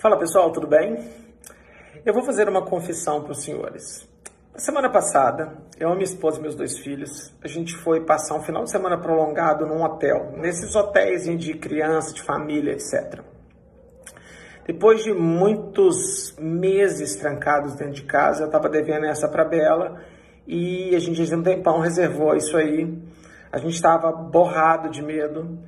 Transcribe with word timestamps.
Fala 0.00 0.16
pessoal, 0.16 0.52
tudo 0.52 0.68
bem? 0.68 0.96
Eu 2.06 2.14
vou 2.14 2.22
fazer 2.22 2.48
uma 2.48 2.64
confissão 2.64 3.20
para 3.20 3.32
os 3.32 3.42
senhores. 3.42 4.08
Na 4.54 4.60
semana 4.60 4.88
passada, 4.88 5.58
eu, 5.76 5.90
minha 5.90 6.04
esposa 6.04 6.38
e 6.38 6.42
meus 6.42 6.54
dois 6.54 6.78
filhos, 6.78 7.34
a 7.42 7.48
gente 7.48 7.74
foi 7.74 8.04
passar 8.04 8.36
um 8.36 8.42
final 8.44 8.62
de 8.62 8.70
semana 8.70 8.96
prolongado 8.96 9.66
num 9.66 9.82
hotel, 9.82 10.34
nesses 10.36 10.76
hotéis 10.76 11.24
de 11.24 11.52
criança, 11.54 12.14
de 12.14 12.22
família, 12.22 12.74
etc. 12.74 13.24
Depois 14.64 15.02
de 15.02 15.12
muitos 15.12 16.32
meses 16.38 17.16
trancados 17.16 17.74
dentro 17.74 17.94
de 17.94 18.04
casa, 18.04 18.44
eu 18.44 18.46
estava 18.46 18.68
devendo 18.68 19.04
essa 19.04 19.28
para 19.28 19.44
Bela 19.44 20.00
e 20.46 20.94
a 20.94 21.00
gente, 21.00 21.34
um 21.34 21.42
tempão, 21.42 21.80
reservou 21.80 22.36
isso 22.36 22.56
aí. 22.56 22.96
A 23.50 23.58
gente 23.58 23.74
estava 23.74 24.12
borrado 24.12 24.90
de 24.90 25.02
medo 25.02 25.58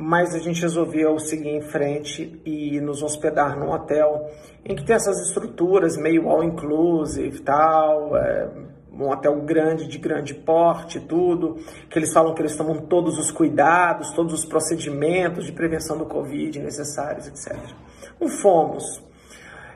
mas 0.00 0.34
a 0.34 0.38
gente 0.38 0.62
resolveu 0.62 1.18
seguir 1.18 1.50
em 1.50 1.60
frente 1.60 2.40
e 2.42 2.80
nos 2.80 3.02
hospedar 3.02 3.58
num 3.58 3.70
hotel 3.70 4.30
em 4.64 4.74
que 4.74 4.82
tem 4.82 4.96
essas 4.96 5.20
estruturas 5.28 5.98
meio 5.98 6.26
all 6.30 6.42
inclusive 6.42 7.42
tal, 7.42 8.16
é, 8.16 8.48
um 8.90 9.10
hotel 9.10 9.42
grande, 9.42 9.86
de 9.86 9.98
grande 9.98 10.34
porte, 10.34 10.98
tudo, 11.00 11.56
que 11.90 11.98
eles 11.98 12.12
falam 12.14 12.34
que 12.34 12.40
eles 12.40 12.56
tomam 12.56 12.78
todos 12.86 13.18
os 13.18 13.30
cuidados, 13.30 14.10
todos 14.12 14.32
os 14.32 14.44
procedimentos 14.46 15.44
de 15.44 15.52
prevenção 15.52 15.98
do 15.98 16.06
Covid 16.06 16.58
necessários, 16.60 17.28
etc. 17.28 17.58
Não 18.18 18.28
fomos. 18.28 19.02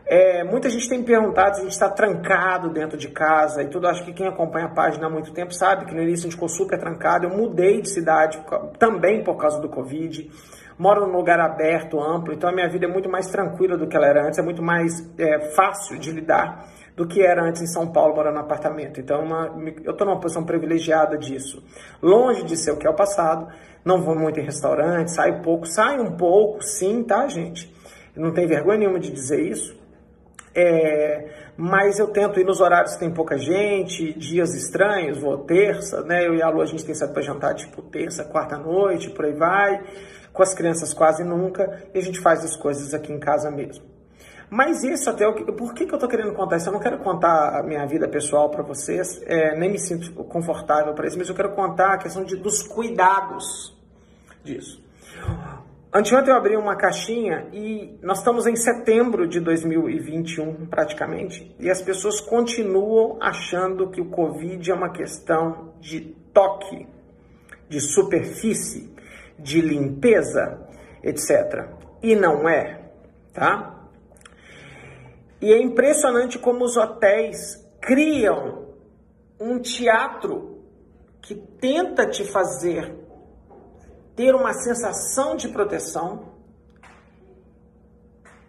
É, 0.06 0.44
muita 0.44 0.68
gente 0.68 0.88
tem 0.88 0.98
me 0.98 1.04
perguntado 1.04 1.56
se 1.56 1.60
a 1.60 1.64
gente 1.64 1.72
está 1.72 1.88
trancado 1.88 2.68
dentro 2.70 2.98
de 2.98 3.08
casa 3.08 3.62
e 3.62 3.68
tudo. 3.68 3.88
Acho 3.88 4.04
que 4.04 4.12
quem 4.12 4.26
acompanha 4.26 4.66
a 4.66 4.70
página 4.70 5.06
há 5.06 5.10
muito 5.10 5.32
tempo 5.32 5.54
sabe 5.54 5.86
que 5.86 5.94
no 5.94 6.02
início 6.02 6.26
a 6.26 6.30
gente 6.30 6.34
ficou 6.34 6.48
super 6.48 6.78
trancado. 6.78 7.26
Eu 7.26 7.30
mudei 7.30 7.80
de 7.80 7.88
cidade 7.88 8.38
também 8.78 9.24
por 9.24 9.36
causa 9.36 9.60
do 9.60 9.68
Covid. 9.68 10.30
Moro 10.76 11.06
num 11.06 11.16
lugar 11.16 11.38
aberto, 11.38 12.00
amplo, 12.00 12.34
então 12.34 12.50
a 12.50 12.52
minha 12.52 12.68
vida 12.68 12.84
é 12.84 12.88
muito 12.88 13.08
mais 13.08 13.28
tranquila 13.28 13.76
do 13.76 13.86
que 13.86 13.96
ela 13.96 14.08
era 14.08 14.26
antes, 14.26 14.40
é 14.40 14.42
muito 14.42 14.60
mais 14.60 15.08
é, 15.16 15.52
fácil 15.54 15.96
de 16.00 16.10
lidar 16.10 16.66
do 16.96 17.06
que 17.06 17.22
era 17.22 17.44
antes 17.44 17.62
em 17.62 17.66
São 17.66 17.92
Paulo, 17.92 18.16
morando 18.16 18.34
no 18.34 18.40
apartamento. 18.40 19.00
Então, 19.00 19.22
uma, 19.22 19.54
eu 19.84 19.92
estou 19.92 20.04
numa 20.04 20.18
posição 20.18 20.44
privilegiada 20.44 21.16
disso. 21.16 21.62
Longe 22.02 22.42
de 22.42 22.56
ser 22.56 22.72
o 22.72 22.76
que 22.76 22.88
é 22.88 22.90
o 22.90 22.94
passado, 22.94 23.46
não 23.84 24.02
vou 24.02 24.16
muito 24.16 24.40
em 24.40 24.44
restaurante, 24.44 25.12
saio 25.12 25.42
pouco, 25.42 25.64
saio 25.64 26.02
um 26.02 26.16
pouco, 26.16 26.60
sim, 26.62 27.04
tá, 27.04 27.28
gente? 27.28 27.72
Não 28.16 28.32
tem 28.32 28.46
vergonha 28.46 28.78
nenhuma 28.78 28.98
de 28.98 29.12
dizer 29.12 29.40
isso. 29.40 29.83
É, 30.54 31.28
mas 31.56 31.98
eu 31.98 32.08
tento 32.08 32.38
ir 32.38 32.44
nos 32.44 32.60
horários 32.60 32.94
que 32.94 33.00
tem 33.00 33.10
pouca 33.10 33.36
gente, 33.36 34.12
dias 34.12 34.54
estranhos, 34.54 35.18
vou 35.18 35.38
terça, 35.38 36.02
né? 36.02 36.26
Eu 36.26 36.34
e 36.34 36.42
a 36.42 36.48
Lu, 36.48 36.60
a 36.60 36.66
gente 36.66 36.84
tem 36.84 36.94
saído 36.94 37.12
para 37.12 37.22
jantar 37.22 37.54
tipo 37.54 37.82
terça, 37.82 38.24
quarta 38.24 38.56
noite, 38.56 39.10
por 39.10 39.24
aí 39.24 39.32
vai, 39.32 39.82
com 40.32 40.42
as 40.42 40.54
crianças 40.54 40.94
quase 40.94 41.24
nunca, 41.24 41.82
e 41.92 41.98
a 41.98 42.02
gente 42.02 42.20
faz 42.20 42.44
as 42.44 42.56
coisas 42.56 42.94
aqui 42.94 43.12
em 43.12 43.18
casa 43.18 43.50
mesmo. 43.50 43.84
Mas 44.48 44.84
isso 44.84 45.10
até, 45.10 45.26
o 45.26 45.34
que, 45.34 45.44
por 45.52 45.74
que, 45.74 45.86
que 45.86 45.92
eu 45.92 45.96
estou 45.96 46.08
querendo 46.08 46.32
contar 46.32 46.58
isso? 46.58 46.68
Eu 46.68 46.72
não 46.72 46.80
quero 46.80 46.98
contar 46.98 47.58
a 47.58 47.62
minha 47.62 47.84
vida 47.86 48.06
pessoal 48.06 48.50
para 48.50 48.62
vocês, 48.62 49.20
é, 49.26 49.56
nem 49.58 49.72
me 49.72 49.78
sinto 49.78 50.12
confortável 50.24 50.94
para 50.94 51.08
isso, 51.08 51.18
mas 51.18 51.28
eu 51.28 51.34
quero 51.34 51.52
contar 51.54 51.94
a 51.94 51.98
questão 51.98 52.22
de, 52.24 52.36
dos 52.36 52.62
cuidados 52.62 53.76
disso. 54.44 54.80
Anteontem 55.96 56.32
eu 56.32 56.36
abri 56.36 56.56
uma 56.56 56.74
caixinha 56.74 57.46
e 57.52 57.96
nós 58.02 58.18
estamos 58.18 58.48
em 58.48 58.56
setembro 58.56 59.28
de 59.28 59.38
2021, 59.38 60.66
praticamente, 60.66 61.54
e 61.56 61.70
as 61.70 61.80
pessoas 61.80 62.20
continuam 62.20 63.16
achando 63.20 63.88
que 63.88 64.00
o 64.00 64.10
Covid 64.10 64.68
é 64.68 64.74
uma 64.74 64.90
questão 64.90 65.72
de 65.78 66.00
toque, 66.32 66.88
de 67.68 67.80
superfície, 67.80 68.92
de 69.38 69.60
limpeza, 69.60 70.66
etc. 71.00 71.68
E 72.02 72.16
não 72.16 72.48
é, 72.48 72.90
tá? 73.32 73.86
E 75.40 75.52
é 75.52 75.62
impressionante 75.62 76.40
como 76.40 76.64
os 76.64 76.76
hotéis 76.76 77.64
criam 77.80 78.66
um 79.38 79.60
teatro 79.60 80.64
que 81.22 81.36
tenta 81.36 82.04
te 82.04 82.24
fazer 82.24 83.03
ter 84.14 84.34
uma 84.34 84.52
sensação 84.52 85.36
de 85.36 85.48
proteção 85.48 86.34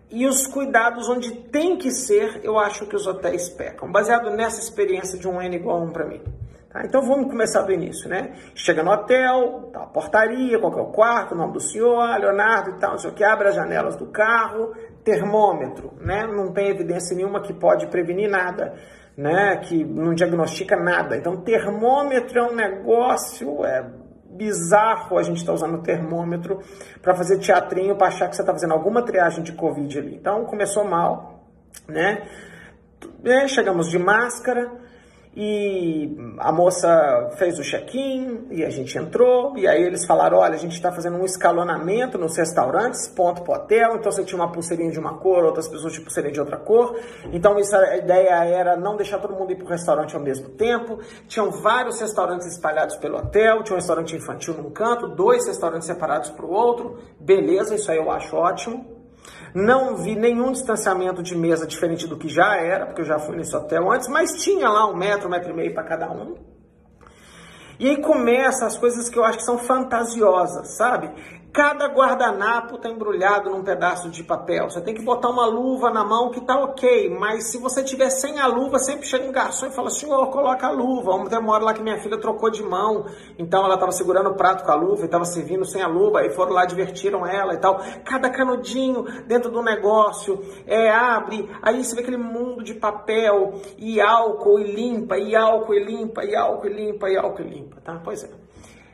e 0.10 0.26
os 0.26 0.46
cuidados 0.48 1.10
onde 1.10 1.32
tem 1.50 1.78
que 1.78 1.92
ser, 1.92 2.40
eu 2.44 2.58
acho 2.58 2.86
que 2.86 2.96
os 2.96 3.08
hotéis 3.08 3.50
pecam. 3.50 3.92
Baseado 3.92 4.30
nessa 4.30 4.60
experiência 4.60 5.18
de 5.18 5.28
um 5.28 5.42
N 5.42 5.56
igual 5.56 5.80
a 5.80 5.84
1 5.84 5.92
para 5.92 6.06
mim. 6.06 6.22
Tá? 6.70 6.86
Então 6.86 7.02
vamos 7.02 7.28
começar 7.28 7.64
do 7.64 7.72
início, 7.72 8.08
né? 8.08 8.34
Chega 8.54 8.84
no 8.84 8.92
hotel, 8.92 9.70
tá 9.74 9.84
a 9.84 9.88
portaria, 9.88 10.60
qual 10.60 10.78
é 10.78 10.82
o 10.82 10.92
quarto, 10.92 11.34
o 11.34 11.38
nome 11.38 11.54
do 11.54 11.60
senhor, 11.60 12.20
Leonardo 12.20 12.72
e 12.72 12.80
tal, 12.80 12.92
não 12.92 12.98
sei 12.98 13.10
o 13.10 13.14
que, 13.14 13.24
abre 13.24 13.48
as 13.48 13.56
janelas 13.56 13.96
do 13.96 14.06
carro, 14.08 14.74
termômetro, 15.04 15.94
né? 16.00 16.28
Não 16.28 16.54
tem 16.54 16.70
evidência 16.70 17.16
nenhuma 17.16 17.42
que 17.42 17.54
pode 17.54 17.88
prevenir 17.88 18.30
nada, 18.30 18.76
né? 19.18 19.58
Que 19.58 19.84
não 19.84 20.14
diagnostica 20.14 20.76
nada. 20.76 21.18
Então 21.18 21.38
termômetro 21.38 22.40
é 22.40 22.44
um 22.44 22.56
negócio, 22.56 23.66
é 23.66 24.05
bizarro 24.36 25.18
a 25.18 25.24
gente 25.24 25.38
estar 25.38 25.52
tá 25.52 25.54
usando 25.54 25.76
o 25.76 25.82
termômetro 25.82 26.60
para 27.02 27.16
fazer 27.16 27.40
teatrinho 27.40 27.96
para 27.96 28.08
achar 28.08 28.30
que 28.30 28.36
você 28.36 28.42
está 28.42 28.54
fazendo 28.54 28.74
alguma 28.74 29.02
triagem 29.02 29.44
de 29.44 29.54
Covid 29.54 29.98
ali. 29.98 30.16
Então 30.16 30.46
começou 30.46 30.84
mal, 30.84 31.46
né? 31.88 32.28
É, 33.24 33.48
chegamos 33.48 33.90
de 33.90 34.00
máscara, 34.00 34.72
e 35.36 36.16
a 36.40 36.52
moça 36.52 37.32
fez 37.38 37.60
o 37.60 37.62
check-in 37.62 38.48
e 38.52 38.64
a 38.64 38.70
gente 38.70 38.98
entrou. 38.98 39.58
E 39.58 39.68
aí 39.68 39.84
eles 39.84 40.06
falaram: 40.06 40.38
olha, 40.38 40.54
a 40.54 40.58
gente 40.58 40.74
está 40.74 40.92
fazendo 40.92 41.18
um 41.18 41.26
escalonamento 41.26 42.18
nos 42.18 42.38
restaurantes, 42.38 43.08
ponto 43.10 43.42
para 43.42 43.56
hotel. 43.56 43.96
Então 43.96 44.12
você 44.12 44.24
tinha 44.24 44.40
uma 44.40 44.50
pulseirinha 44.52 44.92
de 44.92 45.00
uma 45.00 45.18
cor, 45.18 45.44
outras 45.44 45.68
pessoas 45.68 45.92
tinham 45.92 46.06
pulseirinha 46.06 46.34
de 46.34 46.40
outra 46.40 46.58
cor. 46.58 46.98
Então 47.34 47.60
isso, 47.60 47.76
a 47.76 47.98
ideia 47.98 48.46
era 48.46 48.78
não 48.78 48.96
deixar 48.96 49.20
todo 49.20 49.34
mundo 49.34 49.52
ir 49.52 49.58
para 49.58 49.66
o 49.66 49.70
restaurante 49.70 50.16
ao 50.16 50.22
mesmo 50.22 50.50
tempo. 50.50 51.00
Tinham 51.28 51.52
vários 51.52 52.00
restaurantes 52.00 52.48
espalhados 52.48 52.96
pelo 52.96 53.18
hotel. 53.18 53.62
Tinha 53.64 53.76
um 53.76 53.80
restaurante 53.80 54.16
infantil 54.16 54.54
num 54.54 54.70
canto, 54.70 55.10
dois 55.10 55.46
restaurantes 55.48 55.88
separados 55.88 56.30
para 56.30 56.46
o 56.46 56.52
outro. 56.52 56.98
Beleza, 57.20 57.76
isso 57.76 57.92
aí 57.92 57.98
eu 57.98 58.10
acho 58.10 58.38
ótimo. 58.38 58.95
Não 59.56 59.96
vi 59.96 60.18
nenhum 60.18 60.52
distanciamento 60.52 61.24
de 61.24 61.34
mesa 61.34 61.66
diferente 61.66 62.06
do 62.06 62.18
que 62.18 62.28
já 62.28 62.58
era, 62.58 62.88
porque 62.88 63.00
eu 63.00 63.06
já 63.06 63.18
fui 63.18 63.38
nesse 63.38 63.56
hotel 63.56 63.90
antes, 63.90 64.10
mas 64.10 64.44
tinha 64.44 64.68
lá 64.68 64.86
um 64.86 64.98
metro, 64.98 65.30
um 65.30 65.32
metro 65.32 65.50
e 65.52 65.54
meio 65.54 65.74
para 65.74 65.86
cada 65.86 66.12
um. 66.12 66.36
E 67.80 67.90
aí 67.90 68.02
começa 68.02 68.66
as 68.66 68.78
coisas 68.78 69.08
que 69.08 69.18
eu 69.18 69.24
acho 69.24 69.38
que 69.38 69.46
são 69.46 69.58
fantasiosas, 69.58 70.76
sabe? 70.76 71.10
Cada 71.56 71.88
guardanapo 71.88 72.76
está 72.76 72.90
embrulhado 72.90 73.50
num 73.50 73.64
pedaço 73.64 74.10
de 74.10 74.22
papel. 74.22 74.70
Você 74.70 74.82
tem 74.82 74.94
que 74.94 75.02
botar 75.02 75.30
uma 75.30 75.46
luva 75.46 75.90
na 75.90 76.04
mão 76.04 76.30
que 76.30 76.42
tá 76.42 76.60
ok, 76.62 77.10
mas 77.18 77.50
se 77.50 77.58
você 77.58 77.82
tiver 77.82 78.10
sem 78.10 78.42
a 78.42 78.46
luva, 78.46 78.78
sempre 78.78 79.08
chega 79.08 79.26
um 79.26 79.32
garçom 79.32 79.68
e 79.68 79.72
fala: 79.72 79.90
Senhor, 79.90 80.30
coloca 80.32 80.68
a 80.68 80.72
luva. 80.72 81.12
Ontem 81.12 81.40
uma 81.40 81.54
hora 81.54 81.64
lá 81.64 81.74
que 81.74 81.82
minha 81.82 81.98
filha 81.98 82.20
trocou 82.20 82.50
de 82.50 82.62
mão, 82.62 83.06
então 83.40 83.64
ela 83.64 83.76
estava 83.76 83.94
segurando 83.94 84.32
o 84.32 84.36
prato 84.36 84.66
com 84.66 84.72
a 84.72 84.76
luva 84.76 85.04
e 85.04 85.06
estava 85.06 85.24
servindo 85.24 85.64
sem 85.64 85.82
a 85.82 85.88
luva. 85.88 86.20
Aí 86.20 86.30
foram 86.32 86.52
lá, 86.52 86.66
divertiram 86.66 87.26
ela 87.26 87.54
e 87.54 87.58
tal. 87.58 87.80
Cada 88.04 88.30
canudinho 88.30 89.06
dentro 89.26 89.50
do 89.50 89.64
negócio 89.64 90.44
é, 90.68 90.92
abre, 90.92 91.50
aí 91.62 91.82
você 91.82 91.96
vê 91.96 92.02
aquele 92.02 92.18
mundo 92.18 92.66
de 92.66 92.74
papel 92.74 93.54
e 93.78 94.02
álcool 94.02 94.60
e 94.60 94.76
limpa, 94.76 95.18
e 95.18 95.34
álcool 95.34 95.74
e 95.74 95.86
limpa, 95.86 96.26
e 96.26 96.36
álcool 96.36 96.68
e 96.68 96.74
limpa, 96.74 97.10
e 97.10 97.18
álcool 97.18 97.44
e 97.44 97.48
limpa, 97.48 97.78
tá? 97.80 98.02
Pois 98.04 98.26
é. 98.26 98.30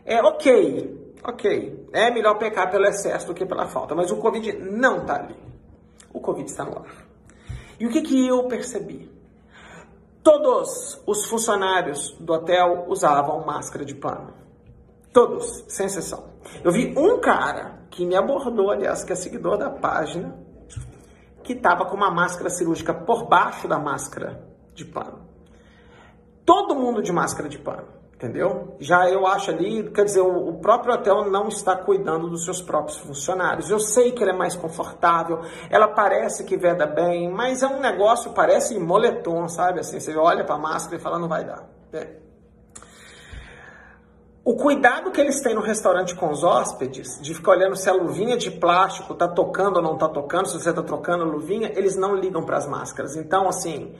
É 0.06 0.22
ok, 0.22 1.01
Ok, 1.24 1.88
é 1.94 2.10
melhor 2.10 2.40
pecar 2.40 2.72
pelo 2.72 2.86
excesso 2.86 3.28
do 3.28 3.34
que 3.34 3.46
pela 3.46 3.68
falta, 3.68 3.94
mas 3.94 4.10
o 4.10 4.18
Covid 4.18 4.54
não 4.54 5.02
está 5.02 5.18
ali. 5.18 5.36
O 6.12 6.20
Covid 6.20 6.50
está 6.50 6.66
no 6.66 6.80
ar. 6.80 7.06
E 7.80 7.86
o 7.86 7.92
que, 7.92 8.02
que 8.02 8.28
eu 8.28 8.48
percebi? 8.48 9.10
Todos 10.24 11.02
os 11.06 11.26
funcionários 11.26 12.16
do 12.20 12.34
hotel 12.34 12.86
usavam 12.88 13.46
máscara 13.46 13.86
de 13.86 13.94
pano. 13.94 14.34
Todos, 15.14 15.64
sem 15.68 15.86
exceção. 15.86 16.24
Eu 16.64 16.72
vi 16.72 16.94
um 16.98 17.20
cara 17.20 17.86
que 17.92 18.06
me 18.06 18.16
abordou, 18.16 18.72
aliás, 18.72 19.04
que 19.04 19.14
é 19.14 19.16
seguidor 19.16 19.58
da 19.58 19.70
página, 19.70 20.36
que 21.44 21.54
estava 21.54 21.86
com 21.86 21.96
uma 21.96 22.10
máscara 22.10 22.50
cirúrgica 22.50 22.94
por 22.94 23.28
baixo 23.28 23.68
da 23.68 23.78
máscara 23.78 24.44
de 24.74 24.86
pano. 24.86 25.20
Todo 26.46 26.76
mundo 26.76 27.04
de 27.04 27.12
máscara 27.12 27.48
de 27.48 27.60
pano 27.60 28.01
entendeu? 28.22 28.76
Já 28.80 29.10
eu 29.10 29.26
acho 29.26 29.50
ali, 29.50 29.90
quer 29.90 30.06
dizer, 30.06 30.22
o, 30.22 30.54
próprio 30.60 30.94
hotel 30.94 31.30
não 31.32 31.48
está 31.48 31.76
cuidando 31.76 32.30
dos 32.30 32.46
seus 32.46 32.62
próprios 32.62 33.00
funcionários. 33.00 33.72
Eu 33.72 33.80
sei 33.80 34.12
que 34.12 34.22
ela 34.22 34.32
é 34.32 34.38
mais 34.38 34.56
confortável, 34.56 35.42
ela 35.72 35.88
parece 35.88 36.44
que 36.44 36.56
veda 36.56 36.86
bem, 36.86 37.32
mas 37.32 37.64
é 37.64 37.68
um 37.68 37.80
negócio, 37.80 38.32
parece 38.32 38.80
moletom, 38.80 39.48
sabe? 39.48 39.80
Assim, 39.80 40.00
você 40.00 40.16
olha 40.16 40.46
para 40.46 40.54
a 40.54 40.60
máscara 40.60 40.98
e 40.98 41.00
fala, 41.00 41.18
não 41.18 41.28
vai 41.28 41.44
dar. 41.44 41.68
É. 41.92 42.22
O 44.46 44.56
cuidado 44.56 45.12
que 45.12 45.20
eles 45.20 45.42
têm 45.42 45.56
no 45.56 45.62
restaurante 45.62 46.16
com 46.16 46.30
os 46.30 46.44
hóspedes, 46.44 47.20
de 47.22 47.34
ficar 47.34 47.52
olhando 47.52 47.76
se 47.76 47.90
a 47.90 47.94
luvinha 47.94 48.38
de 48.38 48.52
plástico 48.52 49.14
está 49.14 49.28
tocando 49.28 49.78
ou 49.78 49.82
não 49.82 49.94
está 49.96 50.08
tocando, 50.08 50.48
se 50.48 50.60
você 50.60 50.70
está 50.70 50.84
trocando 50.84 51.24
a 51.24 51.28
luvinha, 51.28 51.72
eles 51.76 51.96
não 51.96 52.16
ligam 52.16 52.44
para 52.44 52.58
as 52.58 52.68
máscaras. 52.68 53.16
Então, 53.16 53.48
assim, 53.48 53.96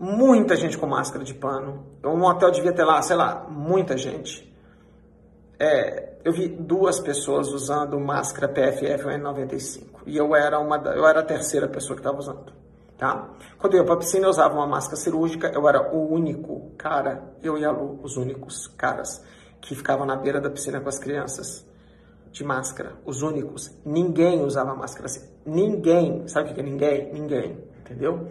muita 0.00 0.56
gente 0.56 0.78
com 0.78 0.86
máscara 0.86 1.22
de 1.22 1.34
pano. 1.34 1.84
Um 2.02 2.24
hotel 2.24 2.50
devia 2.50 2.72
ter 2.72 2.84
lá, 2.84 3.02
sei 3.02 3.16
lá, 3.16 3.46
muita 3.50 3.98
gente. 3.98 4.50
É, 5.58 6.14
eu 6.24 6.32
vi 6.32 6.48
duas 6.48 6.98
pessoas 6.98 7.52
usando 7.52 8.00
máscara 8.00 8.48
PFF 8.48 9.04
N95 9.04 9.82
e 10.06 10.16
eu 10.16 10.34
era 10.34 10.58
uma 10.58 10.78
eu 10.94 11.06
era 11.06 11.20
a 11.20 11.22
terceira 11.22 11.68
pessoa 11.68 11.94
que 11.94 12.00
estava 12.00 12.18
usando, 12.18 12.50
tá? 12.96 13.28
Quando 13.58 13.74
eu 13.74 13.80
ia 13.80 13.86
para 13.86 13.98
piscina 13.98 14.24
eu 14.24 14.30
usava 14.30 14.54
uma 14.54 14.66
máscara 14.66 14.96
cirúrgica, 14.96 15.52
eu 15.54 15.68
era 15.68 15.94
o 15.94 16.10
único 16.10 16.70
cara, 16.78 17.34
eu 17.42 17.58
e 17.58 17.64
a 17.66 17.70
Lu, 17.70 18.00
os 18.02 18.16
únicos 18.16 18.68
caras 18.68 19.22
que 19.60 19.74
ficavam 19.74 20.06
na 20.06 20.16
beira 20.16 20.40
da 20.40 20.48
piscina 20.48 20.80
com 20.80 20.88
as 20.88 20.98
crianças 20.98 21.68
de 22.32 22.42
máscara, 22.42 22.94
os 23.04 23.20
únicos. 23.20 23.70
Ninguém 23.84 24.42
usava 24.42 24.74
máscara 24.74 25.06
assim. 25.06 25.28
Ninguém, 25.44 26.26
sabe 26.26 26.52
o 26.52 26.54
que 26.54 26.60
é 26.60 26.62
ninguém? 26.62 27.12
Ninguém, 27.12 27.58
entendeu? 27.80 28.28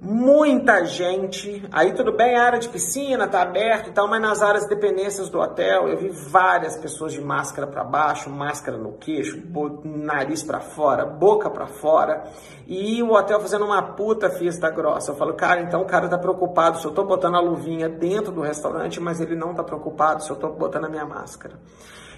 Muita 0.00 0.84
gente. 0.84 1.66
Aí 1.72 1.92
tudo 1.92 2.12
bem, 2.12 2.36
a 2.36 2.44
área 2.44 2.58
de 2.58 2.68
piscina 2.68 3.26
tá 3.26 3.42
aberto 3.42 3.88
e 3.88 3.92
tal, 3.92 4.08
mas 4.08 4.20
nas 4.20 4.42
áreas 4.42 4.64
de 4.64 4.70
dependências 4.70 5.28
do 5.28 5.40
hotel 5.40 5.88
eu 5.88 5.96
vi 5.96 6.08
várias 6.08 6.76
pessoas 6.76 7.12
de 7.12 7.20
máscara 7.20 7.66
para 7.66 7.82
baixo, 7.82 8.30
máscara 8.30 8.78
no 8.78 8.92
queixo, 8.92 9.42
nariz 9.84 10.42
para 10.42 10.60
fora, 10.60 11.04
boca 11.04 11.50
para 11.50 11.66
fora, 11.66 12.24
e 12.66 13.02
o 13.02 13.12
hotel 13.12 13.40
fazendo 13.40 13.64
uma 13.64 13.82
puta 13.82 14.30
fiesta 14.30 14.70
grossa. 14.70 15.10
Eu 15.10 15.16
falo, 15.16 15.34
cara, 15.34 15.62
então 15.62 15.82
o 15.82 15.86
cara 15.86 16.08
tá 16.08 16.18
preocupado 16.18 16.78
se 16.78 16.86
eu 16.86 16.92
tô 16.92 17.04
botando 17.04 17.34
a 17.34 17.40
luvinha 17.40 17.88
dentro 17.88 18.30
do 18.30 18.40
restaurante, 18.40 19.00
mas 19.00 19.20
ele 19.20 19.34
não 19.34 19.52
tá 19.54 19.64
preocupado 19.64 20.22
se 20.22 20.30
eu 20.30 20.36
tô 20.36 20.50
botando 20.50 20.84
a 20.84 20.88
minha 20.88 21.06
máscara. 21.06 21.58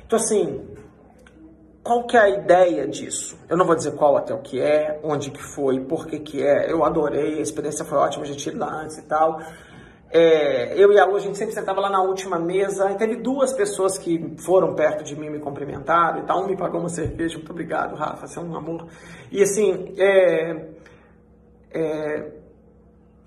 Então 0.05 0.19
assim, 0.19 0.61
qual 1.83 2.07
que 2.07 2.17
é 2.17 2.21
a 2.21 2.29
ideia 2.29 2.87
disso? 2.87 3.39
Eu 3.49 3.57
não 3.57 3.67
vou 3.67 3.75
dizer 3.75 3.93
qual 3.93 4.15
hotel 4.15 4.39
que 4.39 4.61
é, 4.61 5.01
onde 5.03 5.31
que 5.31 5.43
foi, 5.43 5.81
por 5.81 6.07
que 6.07 6.19
que 6.19 6.43
é. 6.43 6.71
Eu 6.71 6.85
adorei, 6.85 7.39
a 7.39 7.43
experiência 7.43 7.85
foi 7.85 7.97
ótima, 7.97 8.25
a 8.25 8.27
gente 8.27 8.49
ia 8.49 8.59
lá 8.59 8.83
antes 8.83 8.99
e 8.99 9.03
tal. 9.03 9.41
É, 10.13 10.75
eu 10.77 10.93
e 10.93 10.99
a 10.99 11.05
Lu, 11.05 11.17
a 11.17 11.21
gente 11.21 11.39
sempre 11.39 11.55
sentava 11.55 11.81
lá 11.81 11.89
na 11.89 12.03
última 12.03 12.39
mesa. 12.39 12.91
E 12.91 12.97
teve 12.97 13.17
duas 13.17 13.53
pessoas 13.53 13.97
que 13.97 14.37
foram 14.39 14.75
perto 14.75 15.05
de 15.05 15.17
mim 15.17 15.31
me 15.31 15.39
cumprimentaram 15.39 16.21
e 16.21 16.27
tal. 16.27 16.43
Um 16.43 16.49
me 16.49 16.57
pagou 16.57 16.81
uma 16.81 16.89
cerveja. 16.89 17.37
Muito 17.37 17.51
obrigado, 17.51 17.95
Rafa. 17.95 18.27
Você 18.27 18.39
é 18.39 18.43
um 18.43 18.55
amor. 18.55 18.87
E 19.31 19.43
assim, 19.43 19.95
é, 19.97 20.67
é, 21.71 22.33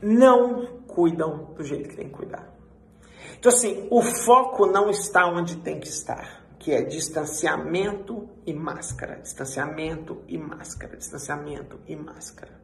não 0.02 0.84
cuidam 0.86 1.54
do 1.56 1.64
jeito 1.64 1.90
que 1.90 1.96
tem 1.96 2.08
que 2.08 2.14
cuidar. 2.14 2.54
Então, 3.40 3.52
assim, 3.52 3.88
o 3.90 4.02
foco 4.02 4.68
não 4.68 4.90
está 4.90 5.26
onde 5.26 5.56
tem 5.58 5.80
que 5.80 5.88
estar 5.88 6.43
que 6.64 6.72
é 6.72 6.82
distanciamento 6.82 8.30
e 8.46 8.54
máscara, 8.54 9.20
distanciamento 9.22 10.24
e 10.30 10.38
máscara, 10.38 10.96
distanciamento 10.96 11.78
e 11.86 11.94
máscara. 11.94 12.64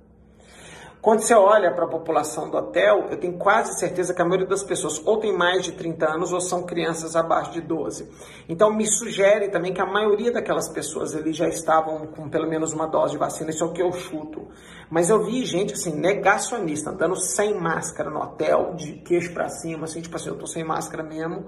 Quando 1.02 1.22
você 1.22 1.34
olha 1.34 1.74
para 1.74 1.84
a 1.84 1.90
população 1.90 2.50
do 2.50 2.58
hotel, 2.58 3.08
eu 3.10 3.18
tenho 3.18 3.38
quase 3.38 3.78
certeza 3.78 4.14
que 4.14 4.22
a 4.22 4.26
maioria 4.26 4.48
das 4.48 4.64
pessoas 4.64 5.02
ou 5.06 5.18
tem 5.18 5.36
mais 5.36 5.64
de 5.64 5.74
30 5.74 6.06
anos 6.06 6.32
ou 6.32 6.40
são 6.40 6.64
crianças 6.64 7.16
abaixo 7.16 7.52
de 7.52 7.62
12. 7.62 8.10
Então 8.48 8.74
me 8.74 8.86
sugere 8.86 9.50
também 9.50 9.74
que 9.74 9.82
a 9.82 9.86
maioria 9.86 10.32
daquelas 10.32 10.70
pessoas 10.70 11.14
ali 11.14 11.34
já 11.34 11.48
estavam 11.48 12.08
com 12.08 12.30
pelo 12.30 12.50
menos 12.50 12.72
uma 12.72 12.86
dose 12.86 13.14
de 13.14 13.18
vacina, 13.18 13.50
isso 13.50 13.64
é 13.64 13.68
o 13.68 13.74
que 13.74 13.82
eu 13.82 13.92
chuto. 13.92 14.48
Mas 14.90 15.10
eu 15.10 15.24
vi 15.26 15.46
gente 15.46 15.74
assim, 15.74 15.94
negacionista, 15.94 16.90
andando 16.90 17.18
sem 17.18 17.54
máscara 17.54 18.10
no 18.10 18.20
hotel, 18.20 18.76
de 18.76 18.94
queixo 18.94 19.34
para 19.34 19.50
cima, 19.50 19.86
assim, 19.86 20.02
tipo 20.02 20.16
assim, 20.16 20.30
eu 20.30 20.38
tô 20.38 20.48
sem 20.48 20.64
máscara 20.64 21.04
mesmo 21.04 21.48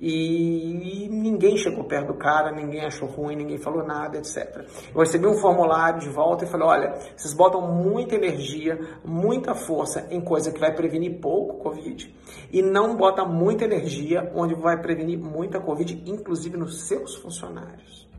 e 0.00 1.08
ninguém 1.10 1.56
chegou 1.56 1.84
perto 1.84 2.08
do 2.08 2.14
cara, 2.14 2.50
ninguém 2.50 2.84
achou 2.84 3.06
ruim, 3.06 3.36
ninguém 3.36 3.58
falou 3.58 3.84
nada, 3.84 4.16
etc. 4.16 4.64
Eu 4.94 5.00
recebi 5.00 5.26
um 5.26 5.34
formulário 5.34 6.00
de 6.00 6.08
volta 6.08 6.44
e 6.44 6.48
falei: 6.48 6.66
olha, 6.66 6.94
vocês 7.16 7.34
botam 7.34 7.60
muita 7.60 8.14
energia, 8.14 8.80
muita 9.04 9.54
força 9.54 10.06
em 10.10 10.20
coisa 10.20 10.50
que 10.50 10.58
vai 10.58 10.74
prevenir 10.74 11.20
pouco 11.20 11.58
Covid 11.58 12.14
e 12.52 12.62
não 12.62 12.96
bota 12.96 13.24
muita 13.24 13.64
energia 13.64 14.32
onde 14.34 14.54
vai 14.54 14.80
prevenir 14.80 15.18
muita 15.18 15.60
Covid, 15.60 16.02
inclusive 16.06 16.56
nos 16.56 16.88
seus 16.88 17.16
funcionários 17.16 18.09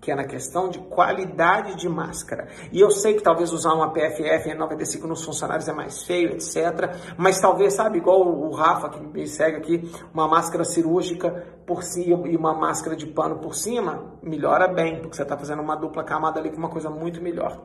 que 0.00 0.10
é 0.10 0.14
na 0.14 0.24
questão 0.24 0.68
de 0.68 0.78
qualidade 0.78 1.76
de 1.76 1.88
máscara. 1.88 2.48
E 2.72 2.80
eu 2.80 2.90
sei 2.90 3.14
que 3.14 3.22
talvez 3.22 3.52
usar 3.52 3.74
uma 3.74 3.92
PFF 3.92 4.48
N95 4.50 5.02
nos 5.02 5.24
funcionários 5.24 5.68
é 5.68 5.72
mais 5.72 6.02
feio, 6.02 6.30
etc. 6.30 6.94
Mas 7.18 7.38
talvez, 7.38 7.74
sabe, 7.74 7.98
igual 7.98 8.22
o 8.22 8.50
Rafa 8.50 8.88
que 8.88 9.00
me 9.00 9.26
segue 9.26 9.56
aqui, 9.58 9.92
uma 10.12 10.26
máscara 10.26 10.64
cirúrgica 10.64 11.46
por 11.66 11.82
cima 11.82 12.26
e 12.28 12.36
uma 12.36 12.54
máscara 12.54 12.96
de 12.96 13.06
pano 13.06 13.38
por 13.38 13.54
cima, 13.54 14.16
melhora 14.22 14.66
bem, 14.68 15.00
porque 15.00 15.16
você 15.16 15.22
está 15.22 15.36
fazendo 15.36 15.60
uma 15.60 15.76
dupla 15.76 16.02
camada 16.02 16.40
ali 16.40 16.50
com 16.50 16.56
uma 16.56 16.70
coisa 16.70 16.88
muito 16.88 17.22
melhor. 17.22 17.60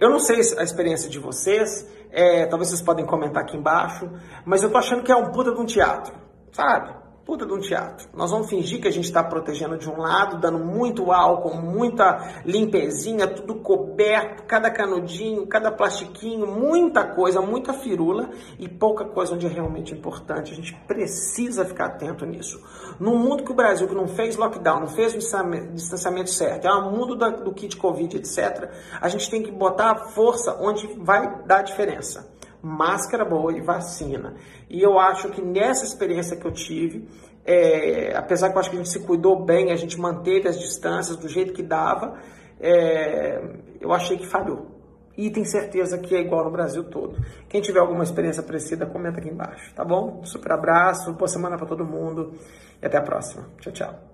Eu 0.00 0.10
não 0.10 0.18
sei 0.18 0.40
a 0.58 0.62
experiência 0.62 1.08
de 1.08 1.18
vocês, 1.18 1.86
é, 2.10 2.46
talvez 2.46 2.70
vocês 2.70 2.82
podem 2.82 3.06
comentar 3.06 3.42
aqui 3.42 3.56
embaixo, 3.56 4.10
mas 4.44 4.62
eu 4.62 4.70
tô 4.70 4.78
achando 4.78 5.02
que 5.02 5.12
é 5.12 5.16
um 5.16 5.30
puta 5.30 5.52
de 5.52 5.60
um 5.60 5.64
teatro, 5.64 6.14
sabe? 6.50 7.01
Puta 7.24 7.46
de 7.46 7.52
um 7.52 7.60
teatro. 7.60 8.08
Nós 8.14 8.30
vamos 8.30 8.48
fingir 8.48 8.80
que 8.80 8.88
a 8.88 8.90
gente 8.90 9.04
está 9.04 9.22
protegendo 9.22 9.76
de 9.78 9.88
um 9.88 9.96
lado, 9.96 10.40
dando 10.40 10.58
muito 10.58 11.12
álcool, 11.12 11.54
muita 11.54 12.42
limpezinha, 12.44 13.28
tudo 13.28 13.56
coberto, 13.56 14.42
cada 14.44 14.70
canudinho, 14.70 15.46
cada 15.46 15.70
plastiquinho, 15.70 16.46
muita 16.46 17.04
coisa, 17.04 17.40
muita 17.40 17.72
firula 17.72 18.30
e 18.58 18.68
pouca 18.68 19.04
coisa 19.04 19.34
onde 19.34 19.46
é 19.46 19.48
realmente 19.48 19.94
importante. 19.94 20.52
A 20.52 20.56
gente 20.56 20.74
precisa 20.86 21.64
ficar 21.64 21.86
atento 21.86 22.26
nisso. 22.26 22.60
Num 22.98 23.16
mundo 23.16 23.44
que 23.44 23.52
o 23.52 23.54
Brasil 23.54 23.86
que 23.86 23.94
não 23.94 24.08
fez 24.08 24.36
lockdown, 24.36 24.80
não 24.80 24.88
fez 24.88 25.14
o 25.14 25.18
distanciamento 25.18 26.30
certo, 26.30 26.66
é 26.66 26.74
um 26.74 26.90
mundo 26.90 27.14
do 27.14 27.52
kit 27.52 27.76
Covid, 27.76 28.16
etc., 28.16 28.70
a 29.00 29.08
gente 29.08 29.30
tem 29.30 29.42
que 29.42 29.52
botar 29.52 29.94
força 30.10 30.56
onde 30.60 30.86
vai 30.98 31.44
dar 31.46 31.62
diferença 31.62 32.31
máscara 32.62 33.24
boa 33.24 33.52
e 33.56 33.60
vacina. 33.60 34.34
E 34.70 34.80
eu 34.80 34.98
acho 34.98 35.28
que 35.30 35.42
nessa 35.42 35.84
experiência 35.84 36.36
que 36.36 36.46
eu 36.46 36.52
tive, 36.52 37.08
é, 37.44 38.16
apesar 38.16 38.50
que 38.50 38.56
eu 38.56 38.60
acho 38.60 38.70
que 38.70 38.76
a 38.76 38.78
gente 38.78 38.90
se 38.90 39.00
cuidou 39.00 39.44
bem, 39.44 39.72
a 39.72 39.76
gente 39.76 39.98
manteve 39.98 40.48
as 40.48 40.58
distâncias 40.58 41.16
do 41.16 41.28
jeito 41.28 41.52
que 41.52 41.62
dava, 41.62 42.18
é, 42.60 43.42
eu 43.80 43.92
achei 43.92 44.16
que 44.16 44.26
falhou. 44.26 44.80
E 45.16 45.30
tenho 45.30 45.44
certeza 45.44 45.98
que 45.98 46.14
é 46.14 46.20
igual 46.20 46.44
no 46.44 46.50
Brasil 46.50 46.84
todo. 46.84 47.20
Quem 47.48 47.60
tiver 47.60 47.80
alguma 47.80 48.02
experiência 48.02 48.42
parecida, 48.42 48.86
comenta 48.86 49.18
aqui 49.18 49.28
embaixo, 49.28 49.74
tá 49.74 49.84
bom? 49.84 50.24
Super 50.24 50.52
abraço, 50.52 51.12
boa 51.12 51.28
semana 51.28 51.58
para 51.58 51.66
todo 51.66 51.84
mundo 51.84 52.32
e 52.80 52.86
até 52.86 52.96
a 52.96 53.02
próxima. 53.02 53.46
Tchau, 53.60 53.72
tchau. 53.72 54.11